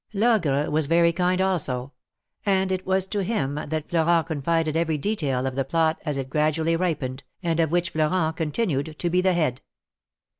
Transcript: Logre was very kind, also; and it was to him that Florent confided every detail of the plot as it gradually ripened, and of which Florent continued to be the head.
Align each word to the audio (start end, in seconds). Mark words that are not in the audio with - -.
Logre 0.15 0.67
was 0.71 0.87
very 0.87 1.11
kind, 1.13 1.39
also; 1.39 1.93
and 2.43 2.71
it 2.71 2.87
was 2.87 3.05
to 3.05 3.21
him 3.21 3.53
that 3.53 3.87
Florent 3.87 4.25
confided 4.25 4.75
every 4.75 4.97
detail 4.97 5.45
of 5.45 5.53
the 5.53 5.63
plot 5.63 5.99
as 6.05 6.17
it 6.17 6.27
gradually 6.27 6.75
ripened, 6.75 7.23
and 7.43 7.59
of 7.59 7.71
which 7.71 7.91
Florent 7.91 8.35
continued 8.35 8.95
to 8.97 9.09
be 9.11 9.21
the 9.21 9.33
head. 9.33 9.61